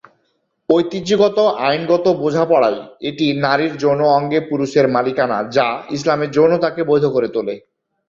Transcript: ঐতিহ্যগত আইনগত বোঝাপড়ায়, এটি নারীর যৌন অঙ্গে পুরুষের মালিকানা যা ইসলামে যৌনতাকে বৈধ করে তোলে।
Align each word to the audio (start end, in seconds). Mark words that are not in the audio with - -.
ঐতিহ্যগত 0.69 1.37
আইনগত 1.67 2.05
বোঝাপড়ায়, 2.21 2.79
এটি 3.01 3.25
নারীর 3.41 3.73
যৌন 3.77 4.01
অঙ্গে 4.17 4.39
পুরুষের 4.49 4.85
মালিকানা 4.87 5.37
যা 5.55 5.67
ইসলামে 5.89 6.25
যৌনতাকে 6.27 6.81
বৈধ 6.83 7.05
করে 7.07 7.27
তোলে। 7.27 7.55